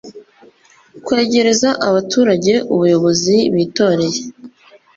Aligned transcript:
kwegereza 1.05 1.69
abaturage 1.87 2.53
ubuyobozi 2.73 3.35
bitoreye 3.53 4.19